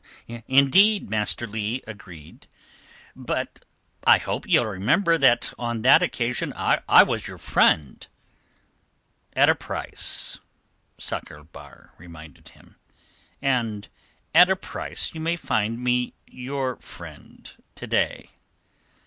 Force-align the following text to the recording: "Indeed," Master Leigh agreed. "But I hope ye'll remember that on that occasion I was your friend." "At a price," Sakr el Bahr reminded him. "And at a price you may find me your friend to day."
"Indeed," 0.47 1.11
Master 1.11 1.45
Leigh 1.45 1.83
agreed. 1.85 2.47
"But 3.15 3.63
I 4.03 4.17
hope 4.17 4.47
ye'll 4.47 4.65
remember 4.65 5.15
that 5.19 5.53
on 5.59 5.83
that 5.83 6.01
occasion 6.01 6.51
I 6.57 7.03
was 7.03 7.27
your 7.27 7.37
friend." 7.37 8.07
"At 9.35 9.47
a 9.47 9.53
price," 9.53 10.39
Sakr 10.97 11.35
el 11.35 11.43
Bahr 11.43 11.93
reminded 11.99 12.47
him. 12.49 12.79
"And 13.43 13.89
at 14.33 14.49
a 14.49 14.55
price 14.55 15.13
you 15.13 15.21
may 15.21 15.35
find 15.35 15.77
me 15.77 16.15
your 16.25 16.77
friend 16.77 17.53
to 17.75 17.85
day." 17.85 18.31